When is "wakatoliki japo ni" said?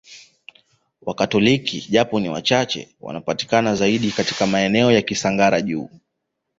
1.01-2.29